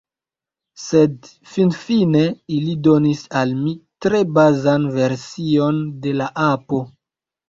Sed 0.83 1.27
finfine 1.49 2.21
ili 2.59 2.73
donis 2.87 3.21
al 3.41 3.53
mi 3.65 3.73
tre 4.05 4.21
bazan 4.39 4.87
version 4.97 5.79
de 6.07 6.15
la 6.23 6.31
apo. 6.47 6.81